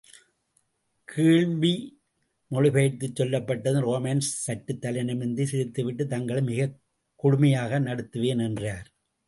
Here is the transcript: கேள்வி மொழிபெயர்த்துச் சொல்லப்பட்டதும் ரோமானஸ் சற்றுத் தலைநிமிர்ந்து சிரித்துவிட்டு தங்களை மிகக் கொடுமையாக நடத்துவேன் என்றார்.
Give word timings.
கேள்வி 1.05 2.01
மொழிபெயர்த்துச் 2.51 3.19
சொல்லப்பட்டதும் 3.19 3.85
ரோமானஸ் 3.85 4.31
சற்றுத் 4.47 4.81
தலைநிமிர்ந்து 4.81 5.43
சிரித்துவிட்டு 5.43 6.05
தங்களை 6.05 6.41
மிகக் 6.43 6.79
கொடுமையாக 7.23 7.79
நடத்துவேன் 7.79 8.43
என்றார். 8.43 8.87